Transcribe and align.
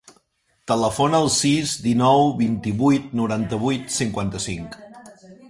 Telefona 0.69 1.19
al 1.23 1.29
sis, 1.35 1.73
dinou, 1.83 2.25
vint-i-vuit, 2.39 3.07
noranta-vuit, 3.21 3.87
cinquanta-cinc. 3.99 4.77